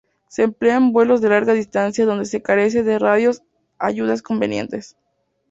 [0.27, 3.29] Se emplea en vuelos de larga distancia donde se carece de radio
[3.77, 4.97] ayudas convenientes.